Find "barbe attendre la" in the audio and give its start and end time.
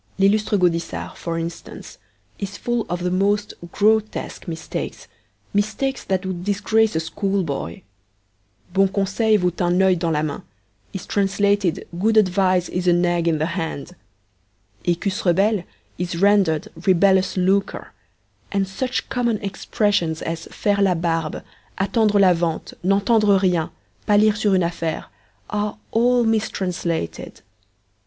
20.95-22.33